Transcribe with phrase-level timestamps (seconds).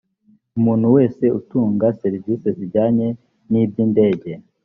[0.57, 3.07] umuntu wese utanga serivisi zijyanye
[3.51, 4.31] n iby’indege